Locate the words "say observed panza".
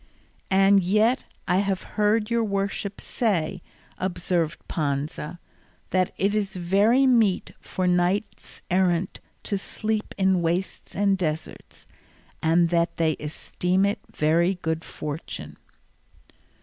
2.99-5.39